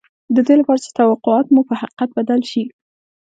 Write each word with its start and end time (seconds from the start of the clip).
د 0.35 0.37
دې 0.47 0.55
لپاره 0.59 0.79
چې 0.83 0.89
توقعات 0.99 1.47
مو 1.53 1.61
په 1.69 1.73
حقيقت 1.81 2.09
بدل 2.17 2.41
شي. 2.51 2.63